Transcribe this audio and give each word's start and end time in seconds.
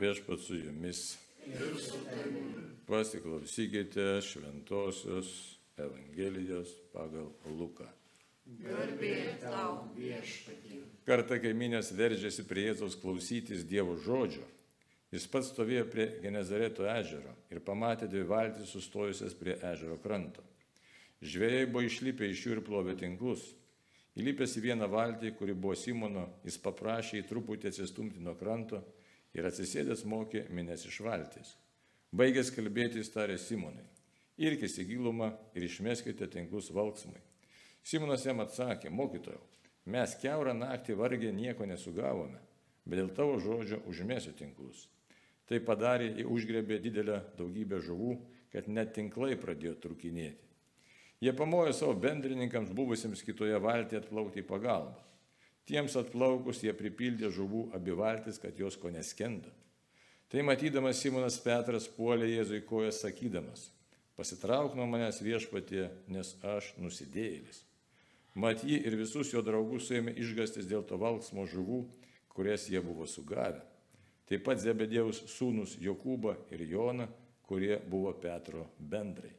Viešpat 0.00 0.40
su 0.40 0.54
jumis. 0.56 1.18
Pasiklausykite 2.86 4.20
šventosios 4.22 5.58
Evangelijos 5.76 6.70
pagal 6.92 7.26
Luką. 7.58 7.84
Garbė 8.62 9.10
tau 9.42 9.90
viešpatie. 9.98 10.78
Kartą 11.04 11.36
kaiminės 11.42 11.90
veržėsi 11.98 12.46
prie 12.48 12.64
Jėzaus 12.70 12.96
klausytis 13.02 13.66
Dievo 13.68 13.98
žodžio. 14.00 14.46
Jis 15.12 15.26
pats 15.28 15.50
stovėjo 15.52 15.84
prie 15.92 16.06
Genezareto 16.22 16.88
ežero 16.88 17.34
ir 17.52 17.60
pamatė 17.66 18.08
dvi 18.08 18.24
valtis 18.30 18.72
sustojusias 18.72 19.36
prie 19.36 19.58
ežero 19.72 19.98
kranto. 20.00 20.40
Žvėjai 21.20 21.66
buvo 21.68 21.84
išlipę 21.84 22.30
iš 22.30 22.46
jų 22.46 22.56
ir 22.56 22.62
plovė 22.64 22.96
tinklus. 22.96 23.44
Įlipęs 24.16 24.56
į 24.56 24.64
vieną 24.64 24.88
valtį, 24.88 25.34
kuri 25.36 25.52
buvo 25.52 25.76
Simono, 25.76 26.24
jis 26.48 26.56
paprašė 26.64 27.20
į 27.20 27.28
truputį 27.28 27.68
atsistumti 27.68 28.24
nuo 28.24 28.32
kranto 28.40 28.80
ir 29.36 29.46
atsisėdęs 29.48 30.04
mokė 30.08 30.46
minės 30.54 30.86
iš 30.88 31.00
valties. 31.06 31.54
Baigęs 32.16 32.50
kalbėti, 32.54 32.98
jis 32.98 33.12
tarė 33.14 33.36
Simonai, 33.38 33.86
irkis 34.40 34.78
į 34.82 34.88
gilumą 34.94 35.30
ir 35.54 35.66
išmeskite 35.68 36.26
tinklus 36.32 36.72
valksmai. 36.74 37.20
Simonas 37.86 38.26
jam 38.26 38.42
atsakė, 38.42 38.90
mokytojau, 38.90 39.40
mes 39.86 40.16
keurą 40.20 40.54
naktį 40.56 40.96
vargę 40.98 41.30
nieko 41.32 41.68
nesugavome, 41.68 42.40
bet 42.84 42.98
dėl 42.98 43.12
tavo 43.14 43.38
žodžio 43.40 43.80
užmėsiu 43.88 44.34
tinklus. 44.36 44.88
Tai 45.46 45.58
padarė, 45.66 46.12
jie 46.18 46.26
užgrebė 46.30 46.78
didelę 46.82 47.22
daugybę 47.38 47.80
žuvų, 47.82 48.16
kad 48.52 48.68
net 48.70 48.92
tinklai 48.94 49.36
pradėjo 49.38 49.76
trukinėti. 49.82 50.46
Jie 51.20 51.32
pamojo 51.36 51.72
savo 51.76 51.94
bendrininkams 52.00 52.70
buvusiems 52.74 53.22
kitoje 53.26 53.58
valtyje 53.60 54.00
atplaukti 54.00 54.40
į 54.40 54.46
pagalbą. 54.48 55.02
Tiems 55.70 55.94
atplaukus 55.94 56.64
jie 56.64 56.72
pripildė 56.74 57.28
žuvų 57.30 57.68
abi 57.76 57.94
valtis, 57.94 58.40
kad 58.42 58.56
jos 58.58 58.74
ko 58.74 58.90
neskenda. 58.90 59.52
Tai 60.30 60.42
matydamas 60.42 60.98
Simonas 60.98 61.36
Petras 61.42 61.86
puolė 61.90 62.26
Jėzui 62.26 62.58
kojas 62.66 62.98
sakydamas, 63.04 63.68
pasitrauk 64.18 64.74
nuo 64.74 64.88
manęs 64.90 65.20
viešpatie, 65.22 65.84
nes 66.10 66.32
aš 66.56 66.72
nusidėjėlis. 66.82 67.62
Mat 68.34 68.64
jį 68.66 68.80
ir 68.86 68.98
visus 68.98 69.30
jo 69.30 69.44
draugus 69.46 69.86
suėmė 69.86 70.16
išgastis 70.18 70.66
dėl 70.66 70.82
to 70.86 70.98
valksmo 70.98 71.46
žuvų, 71.50 71.84
kurias 72.34 72.66
jie 72.70 72.82
buvo 72.82 73.06
sugavę. 73.06 73.62
Taip 74.26 74.42
pat 74.46 74.58
Zebedėjaus 74.62 75.22
sūnus 75.30 75.76
Jokūbą 75.82 76.36
ir 76.54 76.66
Joną, 76.66 77.06
kurie 77.46 77.76
buvo 77.86 78.14
Petro 78.18 78.68
bendrai. 78.78 79.32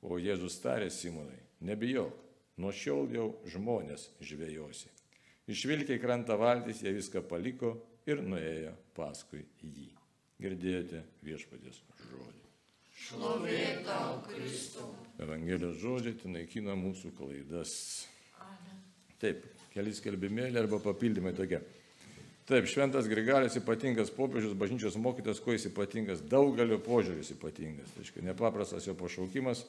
O 0.00 0.16
Jėzus 0.16 0.60
tarė 0.64 0.88
Simonai, 0.92 1.40
nebijok, 1.60 2.12
nuo 2.56 2.72
šiol 2.72 3.12
jau 3.12 3.34
žmonės 3.48 4.10
žvėjosi. 4.24 4.97
Išvilkę 5.48 5.96
į 5.96 6.02
krantą 6.02 6.36
valtis, 6.40 6.82
jie 6.84 6.92
viską 6.92 7.22
paliko 7.28 7.72
ir 8.08 8.20
nuėjo 8.24 8.74
paskui 8.96 9.46
jį. 9.62 9.88
Girdėjote 10.38 11.00
viešpatės 11.24 11.80
žodį. 12.10 12.44
Šlovė 12.98 13.62
tau, 13.86 14.18
Kristau. 14.26 14.90
Evangelijos 15.22 15.78
žodžiai 15.80 16.18
tai 16.20 16.34
naikina 16.34 16.76
mūsų 16.78 17.14
klaidas. 17.16 17.72
Amen. 18.42 18.82
Taip, 19.22 19.46
keli 19.72 19.94
skelbimėlė 19.96 20.60
arba 20.62 20.80
papildymai 20.82 21.32
tokie. 21.38 21.62
Taip, 22.48 22.68
šventas 22.70 23.08
Grigalis 23.10 23.58
ypatingas 23.60 24.12
popiežius, 24.14 24.54
bažnyčios 24.56 24.94
mokytas, 25.00 25.40
kuo 25.44 25.52
jis 25.52 25.66
ypatingas, 25.68 26.22
daugelio 26.32 26.78
požiūris 26.80 27.34
ypatingas. 27.34 27.90
Tai 27.92 28.04
reiškia, 28.04 28.24
nepaprastas 28.30 28.86
jo 28.88 28.94
pašaukimas. 28.96 29.66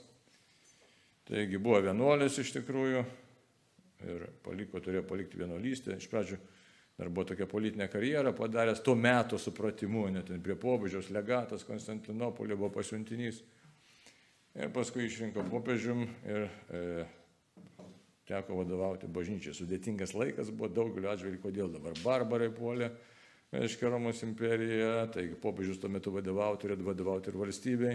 Taigi 1.28 1.60
buvo 1.62 1.82
vienuolis 1.86 2.40
iš 2.42 2.54
tikrųjų 2.56 3.04
ir 4.08 4.26
paliko, 4.46 4.80
turėjo 4.84 5.04
palikti 5.08 5.40
vienuolystę. 5.40 5.98
Iš 6.00 6.08
pradžių 6.12 6.40
dar 7.00 7.12
buvo 7.12 7.28
tokia 7.32 7.48
politinė 7.50 7.88
karjera 7.92 8.34
padaręs 8.36 8.84
tuo 8.84 8.96
metu 8.96 9.40
supratimu, 9.40 10.08
net 10.14 10.32
prie 10.44 10.58
popiežiaus 10.60 11.12
legatas 11.16 11.66
Konstantinopolė 11.68 12.58
buvo 12.60 12.74
pasiuntinys. 12.80 13.44
Ir 14.60 14.72
paskui 14.76 15.06
išrinko 15.06 15.46
popiežium 15.48 16.08
ir 16.28 16.48
e, 16.74 17.06
teko 18.28 18.60
vadovauti 18.60 19.08
bažnyčiai. 19.12 19.56
Sudėtingas 19.56 20.16
laikas 20.18 20.52
buvo 20.52 20.72
daugeliu 20.74 21.12
atžvilgių, 21.12 21.42
kodėl 21.44 21.72
dabar 21.74 21.96
barbarai 22.04 22.50
puolė, 22.54 22.90
reiškia 23.54 23.92
Romos 23.94 24.24
imperija, 24.26 25.06
taigi 25.14 25.38
popiežius 25.42 25.80
tuo 25.82 25.92
metu 25.94 26.14
vadovauti, 26.14 26.66
turėtų 26.66 26.88
vadovauti 26.90 27.32
ir 27.32 27.40
valstybei. 27.40 27.94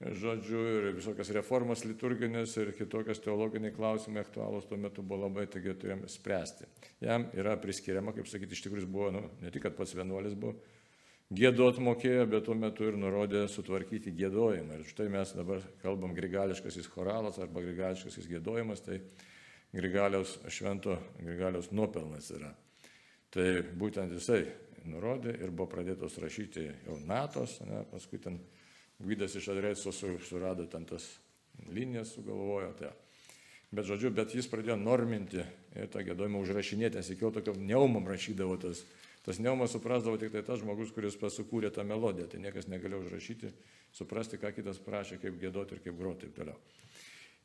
Žodžiu, 0.00 0.60
ir 0.64 0.86
visokias 0.96 1.28
reformas 1.36 1.82
liturginės 1.84 2.54
ir 2.56 2.70
kitokias 2.72 3.18
teologiniai 3.20 3.74
klausimai 3.76 4.22
aktualūs 4.22 4.64
tuo 4.64 4.78
metu 4.80 5.02
buvo 5.04 5.26
labai, 5.26 5.44
taigi 5.52 5.74
turėjome 5.76 6.08
spręsti. 6.08 6.68
Jam 7.04 7.26
yra 7.36 7.52
priskiriama, 7.60 8.14
kaip 8.16 8.30
sakyti, 8.30 8.56
iš 8.56 8.62
tikrųjų 8.64 8.88
buvo, 8.88 9.10
nu, 9.12 9.20
ne 9.42 9.52
tik, 9.52 9.66
kad 9.66 9.74
pats 9.76 9.92
vienuolis 9.98 10.32
buvo, 10.40 10.54
gėdot 11.36 11.82
mokėjo, 11.84 12.22
bet 12.32 12.46
tuo 12.48 12.56
metu 12.56 12.88
ir 12.88 12.96
nurodė 12.96 13.42
sutvarkyti 13.52 14.14
gėdojimą. 14.16 14.78
Ir 14.80 14.88
štai 14.88 15.10
mes 15.12 15.34
dabar 15.36 15.60
kalbam 15.82 16.16
grigališkasis 16.16 16.88
choralas 16.94 17.36
arba 17.36 17.60
grigališkasis 17.66 18.30
gėdojimas, 18.30 18.80
tai 18.86 19.02
grigaliaus 19.76 20.38
švento 20.48 20.96
grigaliaus 21.20 21.68
nuopelnas 21.76 22.30
yra. 22.38 22.54
Tai 23.36 23.46
būtent 23.76 24.16
jisai 24.16 24.46
nurodė 24.88 25.36
ir 25.44 25.52
buvo 25.52 25.68
pradėtos 25.76 26.16
rašyti 26.24 26.64
jau 26.86 26.96
natos, 27.04 27.58
ne, 27.68 27.84
paskui 27.92 28.18
ten 28.24 28.40
Gvidas 29.00 29.34
iš 29.36 29.48
adreso 29.52 29.92
surado 29.92 30.66
ten 30.68 30.84
tas 30.88 31.06
linijas, 31.72 32.14
sugalvojo. 32.14 32.72
Tai. 32.78 32.92
Bet 33.70 33.86
žodžiu, 33.86 34.10
bet 34.14 34.34
jis 34.34 34.48
pradėjo 34.50 34.76
norminti 34.80 35.44
ir 35.78 35.90
tą 35.92 36.02
gėdojimą 36.04 36.40
užrašinėti, 36.42 36.98
nes 36.98 37.12
iki 37.14 37.30
tokio 37.32 37.54
neumam 37.56 38.08
rašydavo 38.10 38.58
tas. 38.60 38.84
Tas 39.20 39.36
neumas 39.36 39.74
suprasdavo 39.76 40.16
tik 40.16 40.32
tai 40.32 40.40
tas 40.40 40.62
žmogus, 40.62 40.94
kuris 40.96 41.18
pasukūrė 41.20 41.68
tą 41.76 41.84
melodiją, 41.84 42.24
tai 42.32 42.38
niekas 42.40 42.70
negalėjo 42.72 43.02
užrašyti, 43.04 43.50
suprasti, 43.92 44.38
ką 44.40 44.48
kitas 44.56 44.80
prašė, 44.80 45.18
kaip 45.20 45.36
gėdoti 45.42 45.76
ir 45.76 45.82
kaip 45.84 45.98
groti 45.98 46.24
ir 46.24 46.32
taip 46.32 46.38
toliau. 46.40 46.56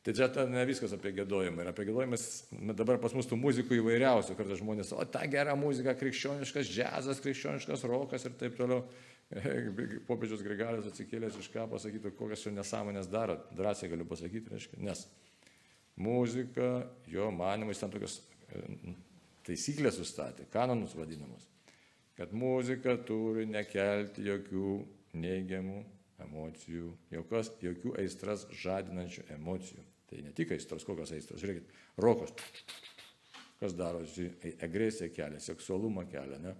Tai 0.06 0.14
čia 0.14 0.28
ta, 0.30 0.44
ne 0.46 0.62
viskas 0.70 0.92
apie 0.94 1.12
gėdojimą. 1.18 1.64
Ir 1.64 1.72
apie 1.72 1.88
gėdojimą 1.88 2.18
dabar 2.78 3.00
pas 3.02 3.14
mus 3.18 3.26
tų 3.26 3.40
muzikų 3.42 3.80
įvairiausių. 3.80 4.36
Kartais 4.38 4.62
žmonės, 4.62 4.94
o 4.94 5.02
ta 5.10 5.24
gera 5.26 5.56
muzika, 5.58 5.96
krikščioniškas 5.98 6.70
džiazas, 6.70 7.22
krikščioniškas 7.26 7.88
rokas 7.90 8.28
ir 8.30 8.36
taip 8.38 8.54
toliau. 8.60 8.84
Popiežius 10.10 10.44
Grigalius 10.46 10.90
atsikėlęs 10.92 11.40
iš 11.42 11.50
ką 11.54 11.66
pasakytų, 11.72 12.14
kokias 12.18 12.46
čia 12.46 12.54
nesąmonės 12.54 13.10
daro. 13.12 13.40
Drąsiai 13.58 13.90
galiu 13.92 14.08
pasakyti, 14.10 14.54
reiškia. 14.54 14.82
Nes 14.86 15.06
muzika, 15.96 16.86
jo 17.10 17.32
manimais 17.34 17.82
ten 17.82 17.94
tokios 17.94 18.20
taisyklės 19.46 20.00
sustatė, 20.00 20.48
kanonus 20.54 20.96
vadinamus. 20.98 21.48
Kad 22.16 22.32
muzika 22.36 22.96
turi 23.08 23.44
nekelti 23.50 24.24
jokių 24.24 24.70
neigiamų 25.20 25.82
emocijų, 26.24 26.94
jokios, 27.12 27.52
jokių 27.64 27.96
aistras 28.00 28.46
žadinančių 28.56 29.26
emocijų. 29.36 29.84
Tai 30.06 30.22
ne 30.24 30.32
tik 30.38 30.54
aistros, 30.56 30.86
kokios 30.88 31.12
aistros. 31.16 31.42
Žiūrėkit, 31.42 31.72
rokas, 32.00 32.32
kas 33.60 33.76
darosi, 33.76 34.30
agresiją 34.64 35.10
kelia, 35.16 35.42
seksualumą 35.44 36.06
kelia. 36.12 36.40
Ne? 36.44 36.56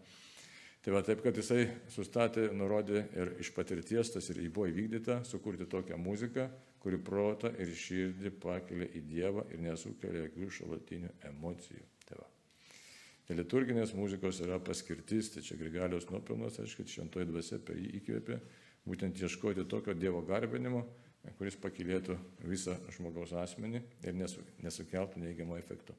Tai 0.86 0.94
va 0.94 1.00
taip, 1.02 1.24
kad 1.26 1.34
jisai 1.34 1.64
sustatė, 1.90 2.44
nurodė 2.54 3.00
ir 3.18 3.32
iš 3.42 3.50
patirties, 3.56 4.12
tas 4.14 4.28
ir 4.30 4.38
buvo 4.54 4.68
įvykdyta, 4.70 5.24
sukurti 5.26 5.66
tokią 5.66 5.98
muziką, 5.98 6.46
kuri 6.84 7.00
protą 7.02 7.50
ir 7.58 7.72
širdį 7.74 8.30
pakelia 8.44 8.92
į 8.94 9.02
Dievą 9.10 9.48
ir 9.50 9.64
nesukelia 9.66 10.28
jokių 10.28 10.52
šalatinių 10.60 11.10
emocijų. 11.32 11.82
Tai, 12.06 12.20
va. 12.20 12.30
tai 13.26 13.40
liturginės 13.40 13.96
muzikos 13.98 14.44
yra 14.46 14.60
paskirtis, 14.62 15.32
tai 15.34 15.42
čia 15.48 15.58
Grigaliaus 15.58 16.06
nuopilnas, 16.12 16.62
aišku, 16.62 16.86
šventoji 16.86 17.32
dvasia 17.32 17.58
per 17.66 17.82
jį 17.82 17.90
įkvėpė, 18.04 18.38
būtent 18.86 19.26
ieškoti 19.26 19.66
tokio 19.66 19.98
Dievo 19.98 20.22
garbinimo, 20.30 20.86
kuris 21.40 21.58
pakilėtų 21.66 22.20
visą 22.46 22.78
žmogaus 22.94 23.34
asmenį 23.34 23.82
ir 24.06 24.22
nesukeltų 24.22 25.26
neigiamo 25.26 25.58
efekto. 25.58 25.98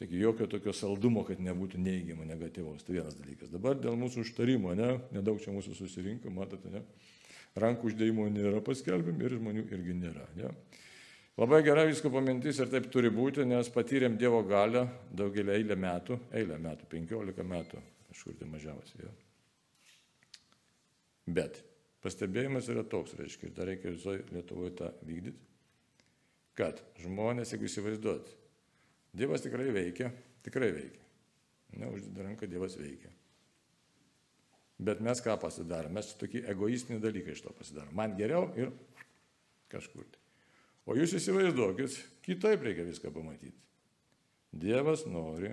Taigi 0.00 0.16
jokio 0.22 0.46
tokio 0.48 0.72
saldumo, 0.72 1.26
kad 1.28 1.42
nebūtų 1.44 1.76
neigiamo, 1.76 2.24
negatyvaus. 2.24 2.86
Tai 2.86 2.94
vienas 2.96 3.18
dalykas. 3.18 3.50
Dabar 3.52 3.76
dėl 3.76 3.98
mūsų 4.00 4.22
užtarimo, 4.24 4.72
ne, 4.72 4.94
nedaug 5.12 5.42
čia 5.42 5.52
mūsų 5.52 5.74
susirinko, 5.76 6.32
matote, 6.32 6.72
ne, 6.72 6.80
rankų 7.60 7.90
uždėjimo 7.90 8.24
nėra 8.32 8.62
paskelbim 8.64 9.20
ir 9.20 9.36
žmonių 9.36 9.66
irgi 9.68 9.98
nėra. 9.98 10.24
Ne. 10.38 10.54
Labai 11.36 11.60
gera 11.68 11.84
visko 11.88 12.08
pamintis 12.12 12.62
ir 12.64 12.72
taip 12.72 12.88
turi 12.92 13.12
būti, 13.12 13.44
nes 13.48 13.68
patyrėm 13.76 14.16
Dievo 14.20 14.40
galę 14.48 14.86
daugelį 15.20 15.58
eilę 15.58 15.76
metų, 15.84 16.18
eilę 16.40 16.56
metų, 16.64 16.88
15 16.96 17.46
metų, 17.52 17.84
kažkur 18.08 18.40
tai 18.40 18.48
mažiausiai. 18.56 19.04
Ja. 19.04 19.14
Bet 21.28 21.60
pastebėjimas 22.00 22.72
yra 22.72 22.88
toks, 22.88 23.18
reiškia, 23.20 23.50
ir 23.50 23.56
dar 23.60 23.68
reikia 23.68 23.92
visoje 23.92 24.24
Lietuvoje 24.32 24.78
tą 24.80 24.94
vykdyti, 25.04 25.44
kad 26.56 26.80
žmonės, 27.04 27.52
jeigu 27.52 27.68
įsivaizduot, 27.68 28.36
Dievas 29.16 29.42
tikrai 29.44 29.70
veikia, 29.74 30.10
tikrai 30.44 30.70
veikia. 30.74 31.06
Neuždeda 31.80 32.26
ranką, 32.26 32.48
Dievas 32.50 32.76
veikia. 32.78 33.10
Bet 34.80 35.02
mes 35.04 35.20
ką 35.20 35.36
pasidarom? 35.42 35.92
Mes 35.98 36.08
tokį 36.16 36.44
egoistinį 36.50 37.00
dalyką 37.02 37.34
iš 37.34 37.42
to 37.44 37.52
pasidarom. 37.56 37.92
Man 37.96 38.14
geriau 38.16 38.46
ir 38.56 38.70
kažkur. 39.70 40.06
O 40.88 40.96
jūs 40.96 41.12
įsivaizduokit, 41.18 41.98
kitaip 42.24 42.64
reikia 42.64 42.86
viską 42.88 43.12
pamatyti. 43.14 43.58
Dievas 44.50 45.04
nori, 45.06 45.52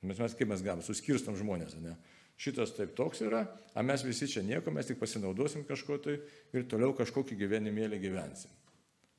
mes, 0.00 0.20
mes 0.20 0.36
kaip 0.38 0.48
mes 0.48 0.62
galim, 0.64 0.84
suskirstam 0.86 1.36
žmonės, 1.36 1.74
ne? 1.82 1.96
šitas 2.40 2.72
taip 2.74 2.94
toks 2.98 3.22
yra, 3.26 3.44
o 3.74 3.82
mes 3.86 4.02
visi 4.06 4.28
čia 4.30 4.42
nieko, 4.46 4.72
mes 4.74 4.88
tik 4.88 4.98
pasinaudosim 4.98 5.66
kažko 5.68 5.98
tai 6.02 6.16
ir 6.54 6.66
toliau 6.70 6.94
kažkokį 6.96 7.38
gyvenimėlį 7.44 8.00
gyvensim. 8.02 8.54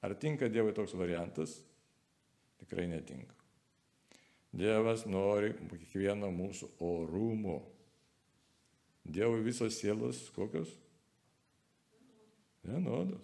Ar 0.03 0.15
tinka 0.19 0.49
Dievui 0.51 0.75
toks 0.75 0.93
variantas? 0.97 1.57
Tikrai 2.61 2.87
netinka. 2.91 3.34
Dievas 4.55 5.03
nori 5.03 5.51
kiekvieno 5.67 6.29
mūsų 6.31 6.69
orumo. 6.83 7.59
Dievui 9.03 9.43
visos 9.43 9.75
sielos 9.75 10.21
kokios? 10.35 10.71
Vienodos. 12.65 13.19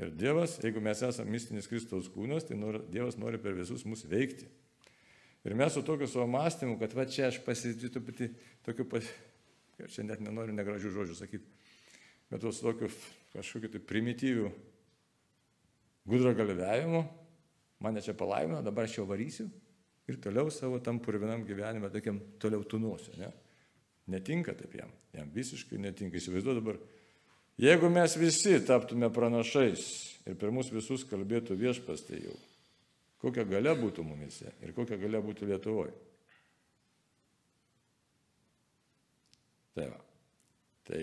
Ir 0.00 0.10
Dievas, 0.12 0.56
jeigu 0.60 0.80
mes 0.84 1.00
esame 1.04 1.32
mistinis 1.32 1.68
Kristaus 1.68 2.08
kūnas, 2.12 2.44
tai 2.48 2.56
nori, 2.58 2.82
Dievas 2.92 3.16
nori 3.20 3.40
per 3.40 3.54
visus 3.56 3.84
mus 3.88 4.04
veikti. 4.08 4.48
Ir 5.46 5.54
mes 5.56 5.76
su 5.76 5.84
tokiu 5.86 6.08
savo 6.10 6.26
mąstymu, 6.32 6.74
kad 6.80 6.96
va 6.96 7.06
čia 7.08 7.28
aš 7.30 7.38
pasitikiu 7.44 7.92
truputį 7.94 8.30
tokiu, 8.66 8.88
pas... 8.90 9.06
čia 9.92 10.04
net 10.04 10.24
nenoriu 10.24 10.56
negražių 10.56 10.90
žodžių 10.96 11.16
sakyti, 11.16 11.46
bet 12.32 12.44
su 12.44 12.64
tokiu 12.64 12.90
kažkokiu 13.32 13.70
tai 13.72 13.84
primityviu 13.84 14.50
gudro 16.08 16.32
galvėjimu, 16.36 17.04
mane 17.84 18.02
čia 18.04 18.16
palaimino, 18.16 18.64
dabar 18.64 18.88
aš 18.88 18.98
jau 18.98 19.06
varysiu 19.08 19.48
ir 20.08 20.20
toliau 20.22 20.50
savo 20.50 20.78
tam 20.82 21.00
purvinam 21.02 21.44
gyvenime 21.46 21.90
tokiam 21.92 22.20
toliau 22.42 22.64
tunosiu. 22.64 23.14
Ne? 23.20 23.30
Netinka 24.12 24.54
taip 24.54 24.74
jam, 24.78 24.90
jam 25.14 25.30
visiškai 25.34 25.78
netinka. 25.82 26.18
Įsivaizduoju 26.20 26.60
dabar, 26.60 26.78
jeigu 27.58 27.90
mes 27.90 28.14
visi 28.20 28.58
taptume 28.66 29.10
pranašais 29.12 29.86
ir 30.26 30.38
per 30.38 30.54
mus 30.54 30.70
visus 30.72 31.06
kalbėtų 31.10 31.58
viešpas, 31.58 32.06
tai 32.06 32.22
jau 32.22 32.36
kokia 33.22 33.46
gale 33.48 33.72
būtų 33.78 34.04
mumise 34.06 34.52
ir 34.62 34.74
kokia 34.76 34.98
gale 35.00 35.22
būtų 35.24 35.50
Lietuvoje. 35.50 35.94
Tai 39.76 39.90
va. 39.92 39.98
Tai 40.86 41.00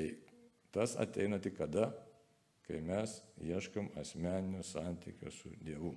tas 0.73 0.95
ateina 0.97 1.37
tik 1.43 1.57
kada, 1.59 1.91
kai 2.65 2.79
mes 2.81 3.19
ieškam 3.43 3.91
asmeninių 3.99 4.63
santykių 4.65 5.31
su 5.35 5.51
Dievu. 5.61 5.91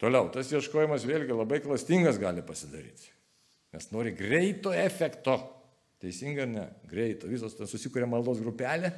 Toliau, 0.00 0.28
tas 0.32 0.50
ieškojimas 0.52 1.06
vėlgi 1.08 1.36
labai 1.36 1.62
klastingas 1.64 2.18
gali 2.20 2.44
pasidaryti. 2.44 3.12
Nes 3.76 3.88
nori 3.92 4.12
greito 4.16 4.74
efekto. 4.76 5.38
Teisinga 6.02 6.44
ar 6.44 6.50
ne? 6.50 6.66
Greito. 6.90 7.28
Visos 7.30 7.56
ten 7.56 7.68
susikūrė 7.70 8.08
maldos 8.08 8.42
grupelė. 8.44 8.92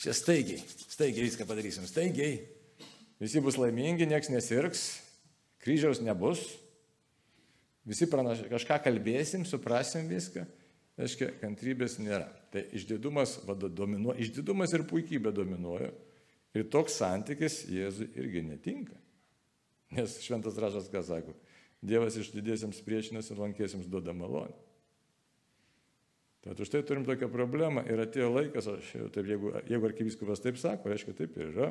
Čia 0.00 0.14
staigiai, 0.16 0.62
staigiai 0.64 1.26
viską 1.26 1.44
padarysim. 1.44 1.84
Staigiai, 1.84 2.38
Visi 3.20 3.40
bus 3.44 3.58
laimingi, 3.60 4.06
nieks 4.08 4.30
nesirgs, 4.32 4.84
kryžiaus 5.60 5.98
nebus, 6.00 6.40
visi 7.84 8.06
pranaš, 8.08 8.46
kažką 8.48 8.78
kalbėsim, 8.86 9.44
suprasim 9.44 10.06
viską, 10.08 10.46
reiškia, 10.96 11.28
kantrybės 11.42 11.98
nėra. 12.00 12.30
Tai 12.50 12.62
išdidumas, 12.74 13.36
vada, 13.44 13.68
dominuoja, 13.68 14.16
išdidumas 14.24 14.72
ir 14.72 14.86
puikybė 14.88 15.34
dominuoja. 15.36 15.90
Ir 16.56 16.64
toks 16.72 16.96
santykis 16.98 17.60
Jėzui 17.70 18.08
irgi 18.18 18.40
netinka. 18.42 18.96
Nes 19.90 20.20
šventas 20.22 20.58
rašas 20.60 20.90
ką 20.90 21.02
sako, 21.06 21.34
Dievas 21.80 22.18
išdidėsiams 22.20 22.82
priešinasi 22.84 23.32
ir 23.32 23.40
lankėsiams 23.40 23.88
duoda 23.88 24.12
malonę. 24.12 24.52
Tad 26.44 26.60
už 26.60 26.70
tai 26.72 26.80
turim 26.84 27.04
tokią 27.04 27.28
problemą 27.32 27.82
ir 27.88 28.00
atėjo 28.00 28.30
laikas, 28.32 28.68
aš, 28.68 28.90
taip, 29.12 29.26
jeigu, 29.28 29.52
jeigu 29.68 29.88
arkiviskupas 29.88 30.40
taip 30.40 30.56
sako, 30.60 30.88
reiškia 30.92 31.14
taip 31.18 31.36
ir 31.36 31.50
yra, 31.52 31.68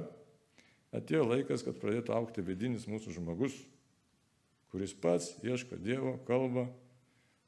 atėjo 0.93 1.23
laikas, 1.25 1.63
kad 1.65 1.77
pradėtų 1.81 2.13
aukti 2.13 2.45
vidinis 2.45 2.85
mūsų 2.89 3.15
žmogus, 3.15 3.55
kuris 4.69 4.93
pats 4.93 5.31
ieško 5.45 5.79
Dievo, 5.81 6.17
kalba, 6.27 6.67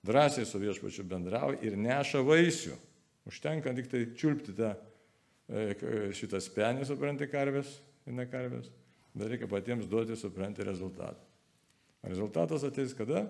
drąsiai 0.05 0.47
su 0.49 0.61
viešpačiu 0.61 1.05
bendrauja 1.05 1.61
ir 1.65 1.77
neša 1.77 2.23
vaisių. 2.25 2.77
Užtenka 3.29 3.73
tik 3.77 3.89
tai 3.91 4.05
čiulpti 4.17 4.57
tą 4.57 4.71
e, 4.73 5.75
šitą 6.17 6.41
spenį, 6.41 6.87
supranti, 6.89 7.29
karvės 7.29 7.75
ir 8.09 8.17
ne 8.17 8.25
karvės, 8.29 8.71
bet 9.15 9.31
reikia 9.31 9.49
patiems 9.51 9.89
duoti, 9.89 10.17
supranti, 10.19 10.65
rezultatą. 10.67 11.21
Rezultatas 12.03 12.63
ateis 12.65 12.95
kada? 12.97 13.27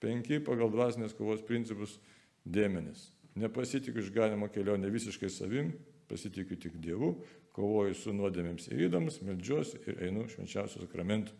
Penki 0.00 0.38
pagal 0.44 0.70
dvasinės 0.72 1.16
kovos 1.18 1.42
principus 1.44 1.98
dėmenis. 2.46 3.10
Nepasitikiu 3.38 4.02
išganimo 4.02 4.48
kelionę 4.50 4.90
visiškai 4.90 5.30
savim, 5.30 5.72
pasitikiu 6.08 6.56
tik 6.58 6.78
Dievu, 6.82 7.12
kovoju 7.54 7.96
su 7.98 8.14
nuodėmėms 8.14 8.70
ir 8.70 8.86
įdomus, 8.86 9.20
melžiuosi 9.26 9.82
ir 9.90 10.00
einu 10.08 10.24
švenčiausių 10.30 10.86
sakramentų. 10.86 11.34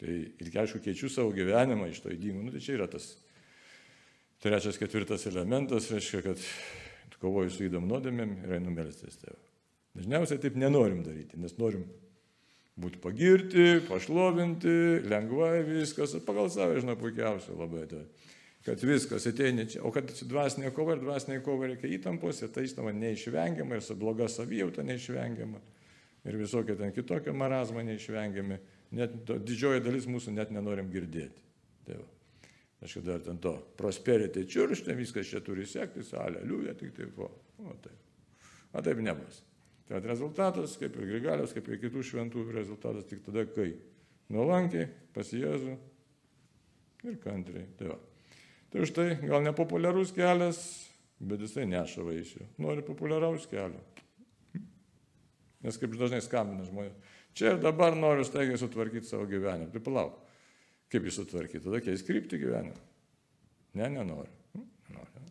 Tai 0.00 0.10
ir 0.10 0.56
aišku, 0.64 0.80
keičiu 0.82 1.08
savo 1.12 1.30
gyvenimą 1.36 1.86
iš 1.92 2.02
to 2.02 2.10
įdymų. 2.10 2.48
Nu, 2.48 2.54
tai 2.54 2.64
čia 2.64 2.74
yra 2.78 2.88
tas 2.90 3.12
trečias, 4.42 4.80
ketvirtas 4.80 5.28
elementas, 5.30 5.92
reiškia, 5.92 6.24
kad 6.24 6.42
kovoju 7.22 7.52
su 7.52 7.68
įdom 7.68 7.86
nuodėmėm 7.88 8.40
ir 8.42 8.56
einu 8.58 8.74
melstis 8.74 9.20
tėvą. 9.22 9.53
Dažniausiai 9.94 10.40
taip 10.42 10.56
nenorim 10.58 11.04
daryti, 11.06 11.38
nes 11.38 11.54
norim 11.58 11.84
būti 12.80 12.98
pagirti, 13.02 13.66
pašlovinti, 13.86 15.04
lengvai 15.06 15.62
viskas, 15.66 16.16
pagal 16.26 16.50
save 16.50 16.80
žinau 16.82 16.96
puikiausiai 16.98 17.58
labai. 17.58 17.84
Tai 17.90 18.02
kad 18.64 18.82
viskas 18.82 19.26
ateina 19.30 19.66
čia. 19.68 19.82
O 19.84 19.92
kad 19.94 20.08
dvasinė 20.08 20.72
kova 20.74 20.96
ir 20.96 21.04
dvasinė 21.04 21.38
kova 21.44 21.68
reikia 21.68 21.92
įtampos, 21.98 22.40
ir 22.42 22.50
tai 22.54 22.64
įstama 22.66 22.94
neišvengiama, 22.96 23.78
ir 23.78 23.84
su 23.84 23.96
bloga 23.98 24.28
savijauta 24.32 24.82
neišvengiama, 24.86 25.60
ir 26.24 26.40
visokie 26.40 26.76
ten 26.80 26.94
kitokie 26.96 27.34
marazmai 27.36 27.84
neišvengiami. 27.90 28.58
Net 28.94 29.14
didžioji 29.28 29.82
dalis 29.84 30.08
mūsų 30.10 30.34
net 30.34 30.52
nenorim 30.54 30.90
girdėti. 30.92 31.42
Tai 31.84 32.00
va. 32.00 32.10
Aš 32.84 32.98
dar 33.04 33.22
ten 33.24 33.38
to 33.40 33.54
prosperity 33.78 34.42
čiuršti, 34.48 34.92
viskas 34.96 35.30
čia 35.30 35.40
turi 35.44 35.64
sektis, 35.68 36.10
aleliuja, 36.20 36.74
tik 36.76 36.92
taip. 36.96 37.16
O, 37.16 37.30
o 37.64 37.76
taip. 37.80 38.50
O 38.74 38.82
taip 38.84 39.00
nebus. 39.04 39.40
Tai 39.88 40.00
rezultatas, 40.00 40.78
kaip 40.80 40.94
ir 40.96 41.10
Grigalios, 41.10 41.52
kaip 41.52 41.66
ir 41.68 41.80
kitų 41.82 42.04
šventų, 42.08 42.46
rezultatas 42.56 43.04
tik 43.08 43.20
tada, 43.26 43.44
kai 43.44 43.74
nuolankiai 44.32 44.86
pas 45.12 45.28
Jėzų 45.28 45.74
ir 47.04 47.18
kantriai. 47.20 47.66
Tai 47.78 47.90
va. 47.92 47.98
Tai 48.72 48.86
už 48.86 48.94
tai 48.96 49.10
gal 49.20 49.44
nepopuliarus 49.44 50.14
kelias, 50.16 50.62
bet 51.20 51.44
jisai 51.44 51.66
neša 51.68 52.06
vaisių. 52.06 52.48
Nori 52.64 52.84
populiaraus 52.86 53.44
kelio. 53.50 53.82
Nes 55.64 55.78
kaip 55.80 55.94
dažnai 56.00 56.22
skambina 56.24 56.64
žmonės. 56.66 56.96
Čia 57.36 57.54
ir 57.54 57.62
dabar 57.62 57.96
noriu 57.98 58.24
staigiai 58.26 58.58
sutvarkyti 58.60 59.08
savo 59.08 59.28
gyvenimą. 59.28 59.72
Tai 59.72 59.84
palauk. 59.84 60.18
Kaip 60.92 61.06
jį 61.08 61.14
sutvarkyti? 61.18 61.64
Tada 61.64 61.80
keis 61.84 62.04
krypti 62.06 62.38
gyvenimą. 62.40 62.82
Ne, 63.74 63.88
nenoriu. 63.90 64.34
Hm, 64.54 64.66
noriu. 64.96 65.24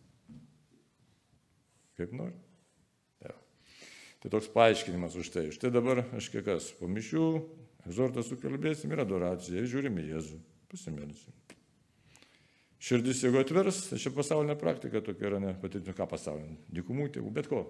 Kaip 1.99 2.17
noriu. 2.17 2.52
Tai 4.23 4.31
toks 4.31 4.47
paaiškinimas 4.53 5.17
už 5.19 5.33
tai. 5.33 5.49
Štai 5.51 5.73
dabar 5.73 6.05
aš 6.15 6.31
kiek 6.31 6.45
kas 6.47 6.71
po 6.79 6.87
mišių, 6.87 7.27
egzortą 7.89 8.23
sukalbėsim 8.23 8.95
ir 8.95 9.03
adoraciją, 9.03 9.67
žiūrim 9.67 9.99
į 9.99 10.07
Jėzų, 10.13 10.39
pasimelsim 10.71 11.35
širdis 12.83 13.21
jeigu 13.23 13.39
atvers, 13.39 13.85
tai 13.89 13.99
čia 14.01 14.11
pasaulinė 14.13 14.57
praktika 14.59 15.01
tokia 15.03 15.29
yra, 15.29 15.39
ne 15.39 15.53
pati, 15.59 15.79
ką 15.87 16.07
pasaulinė, 16.11 16.57
dykumų 16.75 17.07
tėvų, 17.15 17.31
bet 17.35 17.47
ko. 17.51 17.63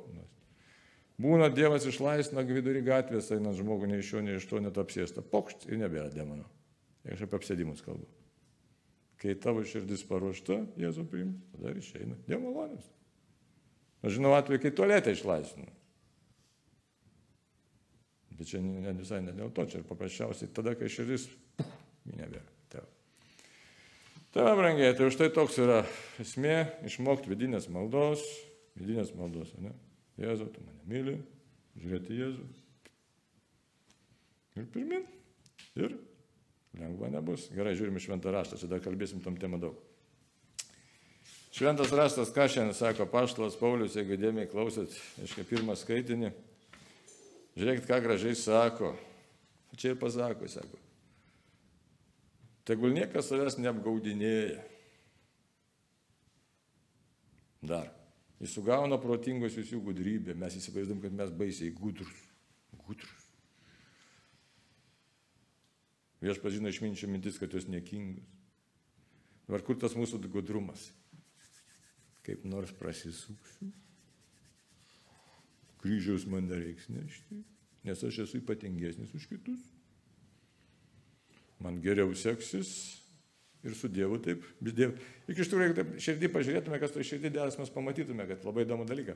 Būna 1.21 1.51
Dievas 1.53 1.85
išlaisvina 1.85 2.41
vidurį 2.47 2.81
gatvės, 2.87 3.29
eina 3.35 3.53
žmogų 3.53 3.91
nei 3.91 4.01
iš 4.01 4.15
jo, 4.15 4.23
nei 4.25 4.39
iš 4.39 4.47
to 4.49 4.57
net 4.63 4.79
apsėsta. 4.81 5.21
Pokšt 5.21 5.67
ir 5.69 5.77
nebėra 5.83 6.09
demonų. 6.09 6.47
Aš 7.13 7.27
apie 7.27 7.37
apsėdimus 7.37 7.83
kalbu. 7.85 8.07
Kai 9.21 9.35
tavo 9.39 9.61
širdis 9.67 10.01
paruošta, 10.09 10.63
Jėzų 10.81 11.05
priimti, 11.11 11.45
tada 11.53 11.69
ir 11.69 11.83
išeina. 11.83 12.17
Dievo 12.25 12.49
malonės. 12.49 12.89
Aš 14.03 14.17
žinau 14.17 14.33
atveju, 14.35 14.63
kai 14.65 14.73
tualetę 14.73 15.13
išlaisvinu. 15.13 15.69
Bet 18.43 18.51
čia 18.51 18.59
ne, 18.59 18.91
visai 18.99 19.21
ne 19.23 19.31
dėl 19.31 19.53
to, 19.55 19.63
čia 19.71 19.79
paprasčiausiai 19.87 20.51
tada, 20.51 20.73
kai 20.75 20.91
širdis, 20.91 21.29
nebėra. 22.11 22.49
Tai, 24.33 24.57
brangiai, 24.57 24.95
tai 24.97 25.05
už 25.07 25.15
tai 25.15 25.27
toks 25.29 25.59
yra 25.61 25.83
esmė 26.17 26.55
išmokti 26.89 27.29
vidinės 27.29 27.67
maldos, 27.69 28.23
vidinės 28.73 29.11
maldos, 29.13 29.51
ne? 29.61 29.69
Jėzau, 30.17 30.47
tu 30.49 30.63
mane 30.65 30.81
myli, 30.89 31.13
žiūrėti 31.77 32.17
Jėzų. 32.17 32.47
Ir 34.57 34.65
pirmin. 34.73 35.05
Ir 35.77 35.93
lengva 36.81 37.11
nebus. 37.13 37.45
Gerai, 37.53 37.75
žiūrime 37.77 38.01
šventą 38.01 38.33
raštą, 38.33 38.57
čia 38.57 38.71
dar 38.73 38.81
kalbėsim 38.81 39.21
tam 39.21 39.37
temą 39.37 39.61
daug. 39.61 39.77
Šventas 41.53 41.93
raštas, 41.93 42.33
ką 42.33 42.49
šiandien 42.49 42.73
sako 42.73 43.05
Paštalas 43.13 43.55
Paulius, 43.59 43.93
jeigu 43.93 44.17
dėmiai 44.17 44.49
klausėt, 44.49 44.97
aiškiai, 45.21 45.45
pirmą 45.45 45.77
skaitinį. 45.77 46.33
Žiūrėkit, 47.53 47.87
ką 47.89 47.99
gražiai 48.01 48.37
sako. 48.37 48.93
Čia 49.77 49.93
ir 49.93 49.99
pasako, 50.01 50.49
sako. 50.49 50.79
Tegul 52.67 52.93
niekas 52.95 53.27
savęs 53.29 53.59
neapgaudinėja. 53.59 54.61
Dar. 57.63 57.91
Jis 58.43 58.55
sugauna 58.57 58.97
protingosius 58.99 59.71
jų 59.71 59.81
gudrybę. 59.85 60.35
Mes 60.35 60.57
įsivaizduom, 60.59 60.99
kad 61.03 61.13
mes 61.15 61.31
baisiai 61.35 61.71
gudrus. 61.75 62.23
Gudrus. 62.83 63.29
Vieš 66.23 66.39
pažino 66.43 66.71
išminčio 66.71 67.07
mintis, 67.11 67.39
kad 67.39 67.53
jos 67.53 67.67
niekingus. 67.67 68.27
Dabar 69.47 69.63
kur 69.63 69.75
tas 69.79 69.95
mūsų 69.95 70.21
gudrumas? 70.31 70.89
Kaip 72.23 72.45
nors 72.47 72.71
prasisuksiu. 72.79 73.71
Kryžiaus 75.83 76.25
man 76.31 76.47
nereiks 76.47 76.87
nešti, 76.91 77.43
nes 77.83 78.03
aš 78.07 78.23
esu 78.23 78.39
ypatingesnis 78.39 79.11
už 79.17 79.27
kitus. 79.27 79.63
Man 81.63 81.81
geriau 81.83 82.11
seksis 82.15 82.71
ir 83.63 83.75
su 83.75 83.89
Dievu 83.91 84.19
taip. 84.23 84.43
Dievu. 84.63 84.95
Iki 85.27 85.43
iš 85.43 85.51
tikrųjų, 85.51 85.67
jeigu 85.67 85.79
taip 85.79 85.91
širdį 86.07 86.31
pažiūrėtume, 86.31 86.79
kas 86.79 86.95
to 86.95 87.03
širdį 87.03 87.31
dėdas, 87.35 87.59
mes 87.59 87.71
pamatytume, 87.71 88.27
kad 88.31 88.47
labai 88.47 88.65
įdomu 88.67 88.87
dalyką. 88.87 89.15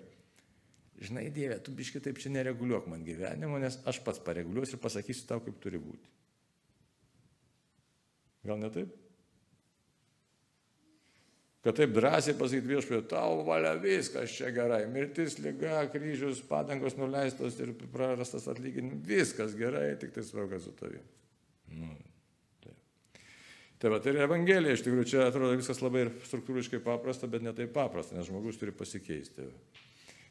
Žinai, 0.98 1.28
Dieve, 1.30 1.60
tu 1.62 1.72
biški 1.78 2.02
taip 2.02 2.18
čia 2.18 2.32
nereguliuok 2.34 2.88
man 2.90 3.04
gyvenimo, 3.06 3.60
nes 3.62 3.78
aš 3.86 4.00
pats 4.06 4.22
pareguliuosiu 4.26 4.80
ir 4.80 4.82
pasakysiu 4.82 5.28
tau, 5.30 5.44
kaip 5.46 5.60
turi 5.62 5.80
būti. 5.82 6.10
Gal 8.48 8.58
ne 8.60 8.72
taip? 8.74 8.96
Kad 11.68 11.76
taip 11.76 11.92
drąsiai 11.92 12.32
pasakyti 12.40 12.70
viešpėje, 12.70 13.02
tau 13.12 13.42
valia 13.44 13.74
viskas 13.76 14.32
čia 14.32 14.54
gerai, 14.56 14.86
mirtis, 14.88 15.34
lyga, 15.44 15.82
kryžius, 15.92 16.40
padangos 16.48 16.94
nuleistos 16.96 17.58
ir 17.60 17.74
prarastas 17.92 18.46
atlyginimas, 18.48 19.02
viskas 19.04 19.56
gerai, 19.60 19.90
tik 20.00 20.14
tai 20.16 20.24
svarbu, 20.24 20.54
kad 20.54 20.64
su 20.64 20.72
tavimi. 20.80 21.04
Nu. 21.76 21.90
Tai 23.84 23.92
va, 23.92 24.00
tai 24.00 24.14
ir 24.14 24.22
Evangelija, 24.24 24.78
iš 24.78 24.86
tikrųjų, 24.86 25.08
čia 25.12 25.26
atrodo 25.28 25.58
viskas 25.60 25.84
labai 25.84 26.06
struktūriškai 26.30 26.80
paprasta, 26.86 27.28
bet 27.28 27.44
ne 27.44 27.52
taip 27.58 27.74
paprasta, 27.76 28.16
nes 28.16 28.30
žmogus 28.30 28.62
turi 28.62 28.72
pasikeisti. 28.72 29.50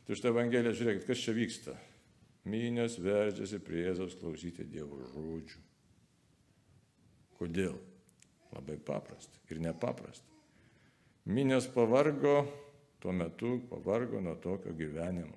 Tai 0.06 0.16
šitą 0.16 0.32
Evangeliją 0.32 0.72
žiūrėkit, 0.78 1.04
kas 1.04 1.20
čia 1.20 1.34
vyksta. 1.36 1.74
Minės 2.48 2.96
veržiasi 3.02 3.60
prie 3.60 3.84
Jėzaus 3.84 4.16
klausyti 4.16 4.64
Dievo 4.72 5.02
žodžių. 5.12 5.60
Kodėl? 7.36 7.76
Labai 8.56 8.78
paprasta 8.80 9.44
ir 9.52 9.60
nepaprasta. 9.60 10.35
Minės 11.26 11.66
pavargo, 11.74 12.44
tuo 13.02 13.12
metu 13.12 13.56
pavargo 13.70 14.20
nuo 14.22 14.36
tokio 14.38 14.70
gyvenimo. 14.78 15.34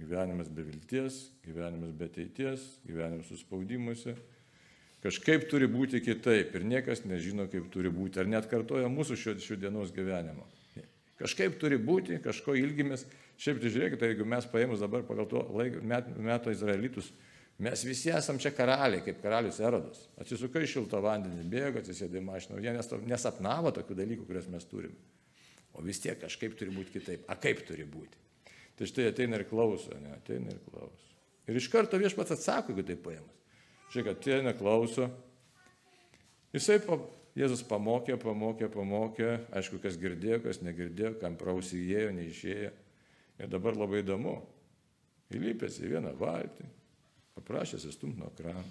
Gyvenimas 0.00 0.48
be 0.50 0.64
vilties, 0.64 1.20
gyvenimas 1.44 1.92
be 1.94 2.08
ateities, 2.08 2.64
gyvenimas 2.88 3.28
suspaudimuose. 3.30 4.16
Kažkaip 5.04 5.46
turi 5.48 5.68
būti 5.70 6.00
kitaip 6.04 6.56
ir 6.56 6.64
niekas 6.66 7.04
nežino, 7.06 7.46
kaip 7.52 7.68
turi 7.72 7.92
būti. 7.92 8.20
Ar 8.20 8.28
net 8.28 8.48
kartoja 8.50 8.88
mūsų 8.92 9.16
šio, 9.16 9.36
šio 9.40 9.56
dienos 9.60 9.94
gyvenimo. 9.96 10.48
Kažkaip 11.20 11.58
turi 11.60 11.76
būti, 11.80 12.18
kažko 12.24 12.56
ilgimės. 12.56 13.04
Šiaip 13.40 13.60
tai 13.60 13.70
žiūrėkite, 13.72 14.08
jeigu 14.08 14.26
mes 14.28 14.46
paėmus 14.48 14.82
dabar 14.82 15.04
pagal 15.08 15.28
to 15.28 15.40
laiko, 15.56 15.80
met, 15.84 16.08
meto 16.20 16.52
izraelitus, 16.52 17.12
mes 17.60 17.84
visi 17.84 18.12
esam 18.14 18.38
čia 18.40 18.52
karaliai, 18.56 19.02
kaip 19.04 19.20
karalius 19.22 19.60
Erodas. 19.60 20.06
Atsisukai 20.20 20.64
šiltą 20.70 21.00
vandenį, 21.04 21.44
bėga, 21.50 21.82
atsisėdė 21.82 22.22
mašiną, 22.24 22.60
jie 22.62 22.74
nesapnavo 23.10 23.72
tokių 23.76 23.98
dalykų, 23.98 24.26
kuriuos 24.28 24.48
mes 24.52 24.66
turime. 24.70 24.96
O 25.76 25.84
vis 25.86 26.00
tiek 26.02 26.18
kažkaip 26.20 26.56
turi 26.58 26.72
būti 26.74 26.96
kitaip. 26.98 27.28
A 27.30 27.36
kaip 27.38 27.62
turi 27.68 27.86
būti? 27.86 28.18
Tai 28.78 28.88
štai 28.88 29.10
ateina 29.10 29.38
ir 29.38 29.46
klauso, 29.48 29.92
ne, 30.00 30.14
ateina 30.16 30.54
ir 30.54 30.60
klauso. 30.64 31.10
Ir 31.50 31.58
iš 31.60 31.68
karto 31.70 31.98
viešpats 32.00 32.34
atsako, 32.36 32.72
jeigu 32.72 32.86
tai 32.88 32.96
paėmus. 32.96 33.36
Žiūrėk, 33.90 34.12
ateina, 34.14 34.54
klauso. 34.56 35.08
Jisai, 36.54 36.78
pa, 36.84 36.98
Jėzus 37.38 37.62
pamokė, 37.66 38.16
pamokė, 38.18 38.66
pamokė, 38.72 39.28
aišku, 39.54 39.78
kas 39.82 39.98
girdėjo, 40.00 40.40
kas 40.46 40.62
negirdėjo, 40.66 41.14
kam 41.20 41.36
prausį 41.38 41.78
įėjo, 41.84 42.14
neišėjo. 42.16 42.72
Ir 43.40 43.50
dabar 43.52 43.78
labai 43.78 44.02
įdomu. 44.02 44.34
Įlypęs 45.30 45.78
į 45.78 45.92
vieną 45.92 46.10
valtį, 46.18 46.66
paprašęs 47.38 47.86
įstumti 47.90 48.20
nuo 48.20 48.30
krano. 48.36 48.64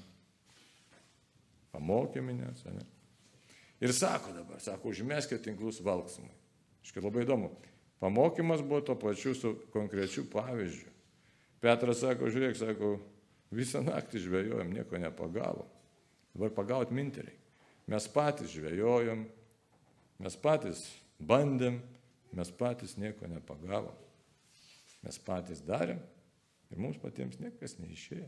Pamokė 1.74 2.24
minės, 2.26 2.64
ne? 2.66 2.86
Ir 3.80 3.94
sako 3.96 4.34
dabar, 4.36 4.60
sako, 4.60 4.92
užmeskite 4.92 5.42
tinklus 5.46 5.80
valksmui. 5.86 6.32
Iškai 6.84 7.04
labai 7.04 7.24
įdomu. 7.24 7.52
Pamokymas 8.00 8.64
buvo 8.64 8.82
to 8.88 8.96
pačiu 9.00 9.36
su 9.36 9.54
konkrečiu 9.74 10.26
pavyzdžiu. 10.32 10.88
Petras 11.60 12.02
sako, 12.04 12.32
žiūrėk, 12.32 12.56
sako, 12.60 12.94
visą 13.52 13.82
naktį 13.84 14.24
žvejojom, 14.24 14.74
nieko 14.76 15.00
nepagavom. 15.02 15.68
Dabar 16.36 16.54
pagaut 16.56 16.94
minteriai. 16.96 17.36
Mes 17.90 18.06
patys 18.14 18.54
žvejojom, 18.54 19.24
mes 20.22 20.36
patys 20.40 20.84
bandėm, 21.20 21.80
mes 22.38 22.52
patys 22.56 22.96
nieko 23.02 23.28
nepagavom. 23.28 23.96
Mes 25.04 25.18
patys 25.24 25.64
darėm 25.66 26.00
ir 26.70 26.80
mums 26.80 27.00
patiems 27.02 27.40
niekas 27.42 27.80
neišėjo. 27.80 28.28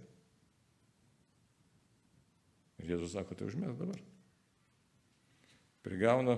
Jėzus 2.91 3.15
sako, 3.15 3.37
tai 3.37 3.47
užmės 3.47 3.77
dabar. 3.79 3.99
Prigauna, 5.85 6.37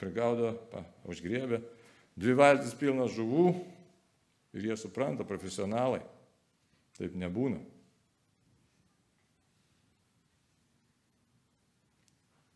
prigaudo, 0.00 0.52
pa, 0.72 0.84
užgriebė, 1.08 1.62
dvi 2.18 2.34
valtis 2.36 2.74
pilnas 2.78 3.14
žuvų 3.14 3.46
ir 4.54 4.68
jie 4.68 4.76
supranta, 4.78 5.26
profesionalai. 5.26 6.02
Taip 6.94 7.16
nebūna. 7.18 7.58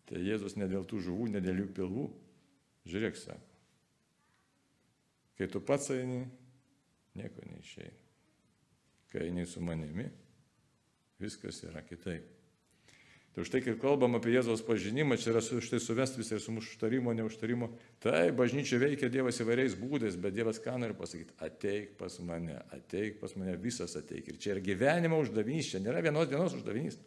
Tai 0.08 0.20
Jėzus 0.24 0.56
ne 0.56 0.68
dėl 0.70 0.86
tų 0.88 1.02
žuvų, 1.08 1.28
ne 1.34 1.42
dėl 1.44 1.64
jų 1.64 1.68
pilvų. 1.76 2.06
Žiūrėk, 2.88 3.18
sako. 3.20 3.44
Kai 5.38 5.46
tu 5.52 5.60
pats 5.62 5.90
eini, 5.94 6.22
nieko 7.18 7.44
neišeina. 7.46 8.06
Kai 9.12 9.28
eini 9.28 9.44
su 9.46 9.62
manimi, 9.64 10.08
viskas 11.20 11.62
yra 11.68 11.84
kitaip. 11.86 12.37
Tai 13.34 13.44
už 13.44 13.50
tai, 13.52 13.60
kai 13.62 13.74
kalbam 13.78 14.16
apie 14.18 14.32
Jėzaus 14.32 14.64
pažinimą, 14.66 15.18
čia 15.20 15.30
yra 15.30 15.42
už 15.42 15.68
tai 15.70 15.78
suvesti 15.82 16.18
visai 16.18 16.40
su 16.42 16.50
mūsų 16.54 16.72
užtarimo, 16.72 17.12
neužtarimo. 17.14 17.68
Tai 18.02 18.32
bažnyčia 18.34 18.80
veikia 18.82 19.10
Dievas 19.12 19.38
įvairiais 19.44 19.76
būdais, 19.78 20.16
bet 20.18 20.34
Dievas 20.34 20.58
ką 20.64 20.74
nori 20.80 20.96
pasakyti? 20.98 21.36
Ateik 21.44 21.92
pas 22.00 22.16
mane, 22.24 22.56
ateik 22.74 23.20
pas 23.20 23.36
mane, 23.38 23.54
visas 23.62 23.94
ateik. 24.00 24.32
Ir 24.32 24.40
čia 24.42 24.56
yra 24.56 24.64
gyvenimo 24.64 25.20
uždavinys, 25.22 25.70
čia 25.70 25.82
nėra 25.84 26.02
vienos 26.02 26.26
dienos 26.32 26.56
uždavinys. 26.58 26.98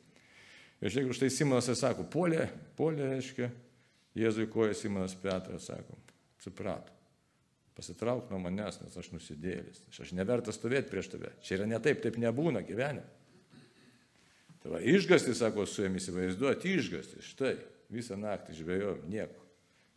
Ir 0.82 0.94
žiūrėk, 0.94 1.12
už 1.12 1.22
tai 1.22 1.30
Simonas 1.34 1.68
sako, 1.78 2.08
polė, 2.10 2.48
polė 2.80 3.12
reiškia, 3.12 3.52
Jėzui 4.18 4.48
koja 4.52 4.74
Simonas 4.76 5.14
Petras 5.20 5.68
sako, 5.70 6.00
suprato, 6.42 6.96
pasitrauk 7.78 8.32
nuo 8.32 8.40
manęs, 8.42 8.82
nes 8.82 8.98
aš 8.98 9.12
nusidėlis, 9.14 9.84
aš 9.92 10.16
nevertas 10.18 10.58
stovėti 10.60 10.92
prieš 10.92 11.12
tave. 11.14 11.36
Čia 11.44 11.60
yra 11.60 11.68
ne 11.70 11.80
taip, 11.84 12.02
taip 12.04 12.18
nebūna 12.20 12.64
gyvenime. 12.68 13.21
Tai 14.62 14.76
va, 14.76 14.82
išgastis, 14.86 15.40
sako, 15.42 15.66
su 15.66 15.86
jomis 15.86 16.06
įsivaizduoti, 16.06 16.76
išgastis, 16.78 17.32
štai, 17.34 17.56
visą 17.94 18.18
naktį 18.20 18.60
žvėjojom, 18.60 19.08
nieko. 19.10 19.48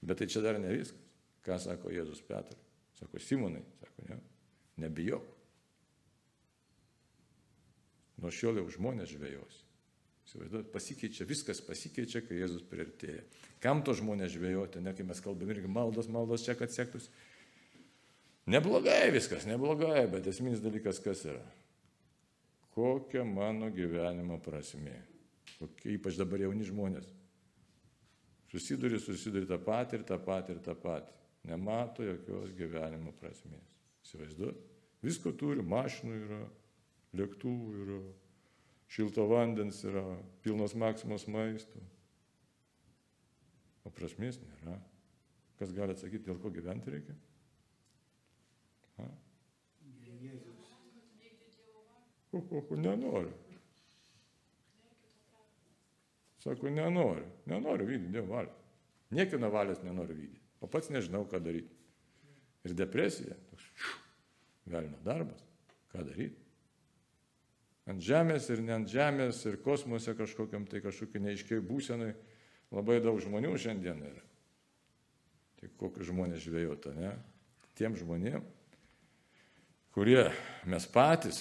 Bet 0.04 0.20
tai 0.20 0.28
čia 0.30 0.40
dar 0.44 0.60
ne 0.60 0.72
viskas. 0.72 1.00
Ką 1.44 1.58
sako 1.60 1.92
Jėzus 1.92 2.22
Petras? 2.24 2.60
Sako, 2.96 3.20
Simonai, 3.20 3.60
sako, 3.82 4.06
ne, 4.08 4.16
nebijok. 4.80 5.26
Nuo 8.22 8.32
šiol 8.32 8.62
jau 8.62 8.70
žmonės 8.72 9.12
žvėjos. 9.12 9.60
Įsivaizduojat, 10.24 10.70
pasikeičia, 10.72 11.26
viskas 11.28 11.60
pasikeičia, 11.64 12.22
kai 12.24 12.38
Jėzus 12.40 12.64
priartėja. 12.70 13.26
Kam 13.60 13.82
to 13.84 13.92
žmonės 13.96 14.32
žvėjoti, 14.32 14.80
ne 14.80 14.94
kai 14.96 15.04
mes 15.04 15.20
kalbame 15.20 15.52
irgi 15.52 15.68
maldos, 15.68 16.08
maldos 16.08 16.46
čia, 16.46 16.56
kad 16.56 16.72
sektųsi. 16.72 17.12
Neblogai 18.48 19.12
viskas, 19.12 19.44
neblogai, 19.48 20.06
bet 20.12 20.26
esminis 20.32 20.64
dalykas 20.64 21.00
kas 21.04 21.26
yra? 21.28 21.44
Kokia 22.74 23.22
mano 23.26 23.70
gyvenimo 23.70 24.40
prasmė? 24.42 24.96
Kokia, 25.58 25.92
ypač 25.94 26.18
dabar 26.18 26.42
jauni 26.42 26.66
žmonės. 26.66 27.06
Susiduri, 28.50 28.98
susiduri 29.02 29.46
tą 29.50 29.58
patį 29.62 30.00
ir 30.00 30.04
tą 30.08 30.18
patį 30.22 30.56
ir 30.56 30.60
tą 30.62 30.74
patį. 30.78 31.14
Nemato 31.50 32.04
jokios 32.06 32.52
gyvenimo 32.56 33.12
prasmės. 33.20 33.74
Įsivaizduot? 34.06 34.60
Visko 35.04 35.32
turi, 35.36 35.62
mašinų 35.66 36.18
yra, 36.24 36.40
lėktuvų 37.18 37.82
yra, 37.84 37.98
šilto 38.94 39.26
vandens 39.28 39.82
yra, 39.84 40.04
pilnos 40.44 40.74
maksimos 40.78 41.26
maisto. 41.30 41.82
O 43.84 43.92
prasmės 43.92 44.40
nėra. 44.40 44.78
Kas 45.58 45.74
gali 45.76 45.94
atsakyti, 45.94 46.24
dėl 46.26 46.40
ko 46.42 46.50
gyventi 46.54 46.94
reikia? 46.94 47.14
Ha? 48.96 49.10
Ko, 49.84 50.14
ko, 50.22 50.54
ko, 50.54 52.23
nenoriu. 52.80 53.32
Sako, 56.44 56.70
nenoriu. 56.70 57.26
Nenoriu 57.48 57.88
vykdyti 57.88 58.12
Dievo 58.12 58.34
valią. 58.36 58.52
Niekino 59.14 59.50
valios 59.52 59.82
nenoriu 59.84 60.16
vykdyti. 60.16 60.42
O 60.60 60.68
pats 60.70 60.90
nežinau, 60.92 61.24
ką 61.28 61.40
daryti. 61.44 61.72
Ir 62.64 62.76
depresija. 62.76 63.36
Toks, 63.50 63.90
velnio 64.68 65.00
darbas. 65.04 65.44
Ką 65.92 66.04
daryti? 66.04 66.44
ant 67.90 68.00
žemės 68.00 68.48
ir 68.52 68.62
ne 68.64 68.78
ant 68.78 68.88
žemės 68.88 69.42
ir 69.48 69.60
kosmose 69.64 70.14
kažkokiam 70.16 70.64
tai 70.68 70.80
kažkokiai 70.84 71.22
neiškiai 71.26 71.64
būsenai 71.64 72.12
labai 72.74 73.00
daug 73.04 73.20
žmonių 73.22 73.52
šiandien 73.60 74.00
yra. 74.08 74.24
Tai 75.60 75.70
kokius 75.80 76.08
žmonės 76.10 76.42
žvėjota, 76.44 76.94
ne? 76.96 77.12
Tiem 77.76 77.96
žmonėm, 77.98 78.44
kurie 79.94 80.28
mes 80.70 80.86
patys 80.90 81.40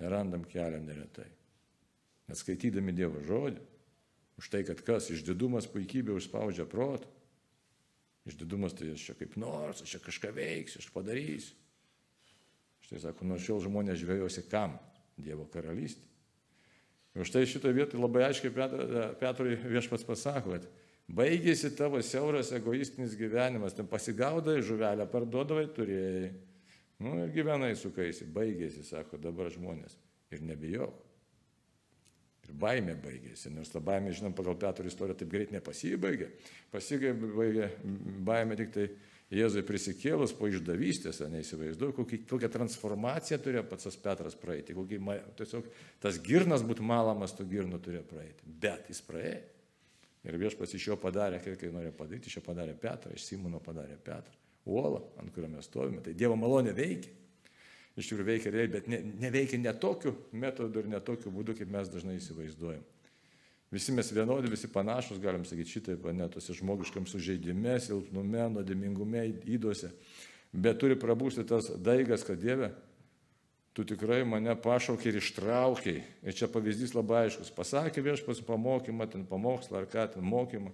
nerandam 0.00 0.44
kelią 0.48 0.82
neretai. 0.84 1.28
Net 2.26 2.40
skaitydami 2.40 2.94
Dievo 2.96 3.22
žodį, 3.24 3.62
Už 4.36 4.52
tai, 4.52 4.62
kad 4.68 4.82
kas, 4.84 5.08
išdidumas 5.08 5.68
puikybė 5.72 6.12
užspaudžia 6.16 6.68
protą. 6.68 7.08
Išdidumas 8.28 8.74
tai 8.76 8.90
aš 8.92 9.06
čia 9.08 9.14
kaip 9.16 9.36
nors, 9.40 9.80
aš 9.80 9.96
čia 9.96 10.00
kažką 10.02 10.32
veiksiu, 10.36 10.82
aš 10.82 10.90
padarysiu. 10.92 11.54
Štai 12.84 13.00
sako, 13.02 13.26
nuo 13.26 13.38
šiol 13.40 13.62
žmonės 13.64 14.02
žvėjosi 14.02 14.44
kam? 14.50 14.76
Dievo 15.16 15.46
karalystė. 15.48 16.04
Ir 17.16 17.24
štai 17.24 17.46
šitoje 17.48 17.72
vietoje 17.72 18.02
labai 18.02 18.26
aiškiai 18.26 18.52
Petrui 19.16 19.56
viešpats 19.56 20.04
pasako, 20.04 20.58
kad 20.58 20.66
baigėsi 21.08 21.70
tavo 21.78 22.02
siauras 22.04 22.52
egoistinis 22.52 23.16
gyvenimas, 23.16 23.72
ten 23.78 23.88
pasigaudai, 23.88 24.58
žuvelę 24.60 25.06
parduodavai, 25.08 25.64
turėjai. 25.72 26.28
Nu 27.04 27.18
ir 27.24 27.32
gyvenai 27.34 27.74
sukaisi, 27.76 28.28
baigėsi, 28.32 28.84
sako 28.86 29.20
dabar 29.20 29.50
žmonės. 29.52 29.98
Ir 30.32 30.42
nebijok. 30.46 31.02
Ir 32.46 32.54
baimė 32.62 32.94
baigėsi, 33.02 33.50
nors 33.52 33.72
ta 33.72 33.82
baimė, 33.82 34.14
žinom, 34.14 34.34
pagal 34.36 34.56
Petro 34.60 34.86
istoriją 34.86 35.18
taip 35.18 35.30
greit 35.32 35.52
nepasibaigė. 35.54 36.30
Pasibaigė 36.72 37.68
baimė 38.26 38.58
tik 38.62 38.72
tai 38.74 38.86
Jėzui 39.26 39.64
prisikėlus 39.66 40.30
po 40.38 40.46
išdavystės, 40.46 41.18
neįsivaizduoju, 41.32 42.04
kokią 42.30 42.50
transformaciją 42.54 43.40
turėjo 43.42 43.64
pats 43.66 43.88
tas 43.88 43.96
Petras 43.98 44.38
praeiti, 44.38 44.76
kokį, 44.76 45.00
tiesiog 45.40 45.66
tas 46.02 46.20
girnas 46.22 46.62
būtų 46.62 46.86
malamas, 46.86 47.34
tų 47.34 47.48
girnų 47.50 47.80
turėjo 47.82 48.04
praeiti. 48.06 48.46
Bet 48.46 48.86
jis 48.92 49.02
praėjo. 49.02 49.42
Ir 50.26 50.38
viešpas 50.42 50.72
iš 50.78 50.88
jo 50.92 50.96
padarė, 50.98 51.42
kai, 51.42 51.56
kai 51.58 51.72
norėjo 51.74 51.94
padaryti, 51.98 52.30
iš 52.30 52.38
jo 52.38 52.44
padarė 52.46 52.78
Petrą, 52.78 53.14
iš 53.14 53.26
Simono 53.26 53.58
padarė 53.62 53.98
Petrą. 53.98 54.45
Uolą, 54.66 55.04
ant 55.20 55.30
kurio 55.34 55.48
mes 55.52 55.68
stovime. 55.68 56.02
Tai 56.02 56.14
Dievo 56.18 56.36
malonė 56.38 56.74
veikia 56.76 57.14
iš 57.96 58.10
tikrųjų 58.10 58.28
veikia 58.28 58.52
realiai, 58.52 58.72
bet 58.74 58.88
ne, 58.92 59.00
neveikia 59.24 59.58
ne 59.60 59.72
tokiu 59.80 60.12
metodu 60.36 60.82
ir 60.82 60.90
ne 60.92 61.00
tokiu 61.00 61.32
būdu, 61.32 61.56
kaip 61.56 61.70
mes 61.72 61.88
dažnai 61.88 62.18
įsivaizduojam. 62.20 62.84
Visi 63.72 63.92
mes 63.92 64.08
vienodi, 64.14 64.50
visi 64.52 64.68
panašus, 64.70 65.18
galim 65.20 65.44
sakyti, 65.48 65.78
šitai 65.78 65.96
planetose 65.98 66.54
žmogiškam 66.54 67.08
sužeidime, 67.10 67.74
silpnume, 67.82 68.44
nuodėmingume, 68.54 69.24
įduose. 69.56 69.90
Bet 70.54 70.78
turi 70.80 70.96
prabūsti 71.00 71.44
tas 71.48 71.72
daigas, 71.82 72.22
kad 72.24 72.38
Dieve, 72.40 72.70
tu 73.74 73.84
tikrai 73.84 74.22
mane 74.28 74.54
pašaukiai 74.54 75.10
ir 75.10 75.18
ištraukiai. 75.18 76.04
Ir 76.22 76.36
čia 76.36 76.48
pavyzdys 76.52 76.94
labai 76.94 77.24
aiškus. 77.26 77.50
Pasakė 77.56 78.04
viešpas 78.06 78.44
pamokymą, 78.46 79.08
ten 79.12 79.26
pamokslą 79.28 79.82
ar 79.82 79.90
ką 79.90 80.06
ten 80.14 80.24
mokymą. 80.24 80.70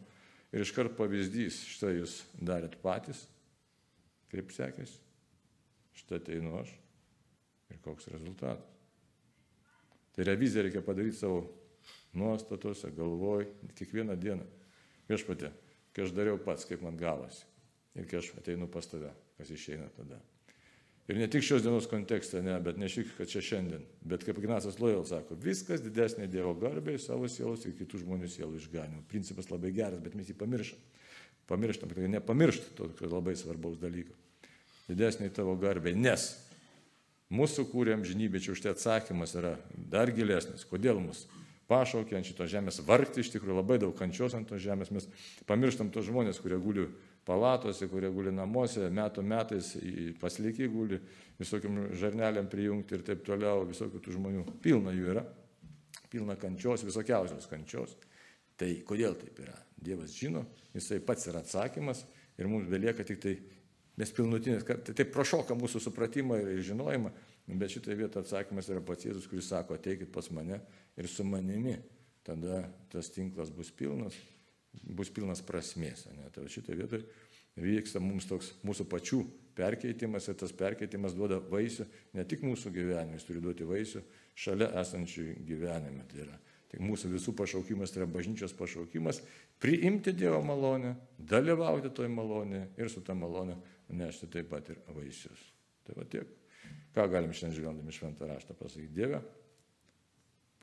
Ir 0.52 0.66
iškart 0.66 0.92
pavyzdys, 0.98 1.62
štai 1.78 1.96
jūs 2.02 2.20
darėt 2.36 2.76
patys. 2.84 3.24
Kaip 4.32 4.52
sekėsi? 4.54 5.00
Štai 6.00 6.22
ateinu 6.22 6.56
aš 6.62 6.72
ir 7.72 7.80
koks 7.84 8.08
rezultatas. 8.12 8.68
Tai 10.12 10.24
reviziją 10.28 10.66
reikia 10.66 10.82
padaryti 10.84 11.16
savo 11.16 11.44
nuostatose, 12.16 12.90
galvoj, 12.96 13.46
kiekvieną 13.76 14.16
dieną. 14.20 14.44
Viešpatė, 15.08 15.52
kai 15.92 16.04
aš 16.06 16.12
dariau 16.16 16.40
pats, 16.40 16.66
kaip 16.68 16.84
man 16.84 16.98
gavosi. 17.00 17.46
Ir 17.96 18.08
kai 18.08 18.20
aš 18.20 18.32
ateinu 18.40 18.68
pas 18.72 18.88
tave, 18.88 19.12
kas 19.38 19.52
išeina 19.52 19.88
tada. 19.96 20.20
Ir 21.10 21.18
ne 21.18 21.26
tik 21.28 21.42
šios 21.44 21.64
dienos 21.64 21.88
kontekste, 21.90 22.40
ne, 22.44 22.54
bet 22.62 22.78
ne 22.78 22.86
šik, 22.88 23.16
kad 23.16 23.28
čia 23.28 23.42
šiandien. 23.42 23.82
Bet 24.06 24.22
kaip 24.24 24.38
Ignacas 24.38 24.78
Lojal 24.80 25.02
sako, 25.08 25.36
viskas 25.40 25.82
didesnė 25.82 26.28
Dievo 26.30 26.54
garbė, 26.56 26.94
savo 27.02 27.28
sielos 27.28 27.66
ir 27.66 27.74
kitų 27.76 28.04
žmonių 28.04 28.30
sielų 28.30 28.60
išganimo. 28.60 29.02
Principas 29.10 29.50
labai 29.50 29.72
geras, 29.74 30.00
bet 30.04 30.14
mes 30.16 30.30
jį 30.30 30.38
pamirštam. 30.38 30.84
Pamirštam, 31.52 31.92
kad 31.92 32.08
nepamiršt 32.16 32.72
to 32.78 32.88
labai 33.12 33.36
svarbaus 33.36 33.76
dalyko. 33.80 34.16
Didesnė 34.88 35.28
tavo 35.36 35.54
garbė, 35.60 35.92
nes 35.94 36.32
Mūsų 37.32 37.64
kūrė 37.70 37.94
amžinybė, 37.96 38.42
čia 38.44 38.52
už 38.52 38.60
tai 38.60 38.74
atsakymas 38.74 39.32
yra 39.38 39.54
dar 39.88 40.10
gilesnis. 40.12 40.66
Kodėl 40.68 40.98
mus 41.00 41.24
pašaukė 41.70 42.18
ant 42.18 42.28
šitos 42.28 42.50
žemės 42.52 42.82
vargti, 42.84 43.22
iš 43.22 43.30
tikrųjų 43.32 43.56
labai 43.56 43.78
daug 43.80 43.94
kančios 43.96 44.36
ant 44.36 44.50
tos 44.50 44.60
žemės. 44.60 44.90
Mes 44.92 45.06
pamirštam 45.48 45.88
tos 45.94 46.10
žmonės, 46.10 46.42
kurie 46.44 46.58
guli 46.60 46.84
palatose, 47.24 47.88
kurie 47.88 48.10
guli 48.12 48.34
namuose, 48.36 48.90
metų 48.92 49.24
metais 49.24 49.72
paslikiai 50.20 50.68
guli, 50.68 51.00
visokiam 51.40 51.86
žarneliam 51.96 52.50
prijungti 52.52 52.98
ir 52.98 53.06
taip 53.06 53.24
toliau, 53.24 53.64
visokių 53.70 54.04
tų 54.04 54.18
žmonių. 54.18 54.44
Pilna 54.60 54.92
jų 54.92 55.08
yra, 55.14 55.24
pilna 56.12 56.36
kančios, 56.36 56.84
visokiausios 56.84 57.48
kančios. 57.48 57.96
Tai 58.60 58.74
kodėl 58.84 59.16
taip 59.16 59.40
yra? 59.40 59.56
Dievas 59.82 60.14
žino, 60.14 60.44
jisai 60.76 61.00
pats 61.04 61.26
yra 61.30 61.42
atsakymas 61.42 62.04
ir 62.38 62.48
mums 62.50 62.70
belieka 62.70 63.04
tik 63.06 63.20
tai 63.22 63.36
Nes 63.96 64.12
pilnutinis, 64.14 64.64
tai 64.64 64.94
taip 64.96 65.10
prašoka 65.12 65.54
mūsų 65.56 65.82
supratimą 65.84 66.38
ir 66.40 66.62
žinojimą, 66.64 67.10
bet 67.60 67.74
šitoje 67.74 67.98
vietoje 67.98 68.24
atsakymas 68.24 68.70
yra 68.72 68.80
pats 68.84 69.04
Jėzus, 69.04 69.26
kuris 69.28 69.50
sako, 69.52 69.76
ateikit 69.76 70.08
pas 70.14 70.30
mane 70.32 70.62
ir 70.96 71.08
su 71.12 71.26
manimi. 71.28 71.76
Tada 72.24 72.62
tas 72.92 73.10
tinklas 73.12 73.50
bus 73.52 73.72
pilnas, 73.74 74.16
bus 74.96 75.10
pilnas 75.12 75.42
prasmės. 75.44 76.06
Ne? 76.16 76.30
Tai 76.32 76.46
šitoje 76.48 76.78
vietoje 76.78 77.04
vyksta 77.60 78.00
mums 78.00 78.28
toks 78.30 78.52
mūsų 78.64 78.86
pačių 78.88 79.20
perkeitimas 79.58 80.30
ir 80.30 80.38
tas 80.40 80.54
perkeitimas 80.56 81.12
duoda 81.18 81.42
vaisių 81.52 81.84
ne 82.16 82.24
tik 82.24 82.46
mūsų 82.46 82.72
gyvenime, 82.72 83.18
jis 83.18 83.28
turi 83.28 83.42
duoti 83.44 83.66
vaisių 83.68 84.00
šalia 84.38 84.70
esančių 84.80 85.26
gyvenime. 85.50 86.06
Tai 86.08 86.22
yra 86.24 86.38
Tai 86.72 86.80
mūsų 86.80 87.10
visų 87.12 87.34
pašaukimas 87.36 87.92
tai 87.92 88.00
yra 88.00 88.08
bažnyčios 88.08 88.54
pašaukimas 88.56 89.20
priimti 89.60 90.14
Dievo 90.16 90.38
malonę, 90.46 90.94
dalyvauti 91.18 91.90
toj 91.92 92.08
malonė 92.08 92.62
ir 92.80 92.88
su 92.88 93.02
tą 93.04 93.16
malonę 93.18 93.58
nešti 93.92 94.30
taip 94.32 94.48
pat 94.48 94.70
ir 94.72 94.80
vaisius. 94.96 95.42
Tai 95.84 95.98
va 95.98 96.06
tiek. 96.08 96.30
Ką 96.96 97.04
galim 97.12 97.34
šiandien 97.36 97.58
žvelgdami 97.58 97.92
šventą 97.92 98.28
raštą 98.30 98.56
pasakyti? 98.56 98.94
Dieve, 98.96 99.20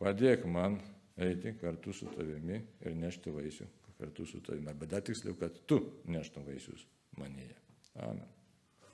padėk 0.01 0.47
man 0.49 0.79
eiti 1.19 1.53
kartu 1.61 1.93
su 1.93 2.09
tavimi 2.15 2.57
ir 2.57 2.97
nešti 2.97 3.33
vaisių 3.35 3.69
kartu 3.99 4.25
su 4.25 4.41
tavimi. 4.41 4.71
Arba 4.73 4.89
dar 4.89 5.05
tiksliau, 5.05 5.37
kad 5.37 5.61
tu 5.69 5.81
neštum 6.09 6.47
vaisius 6.49 6.87
manyje. 7.19 7.57
Amen. 7.99 8.38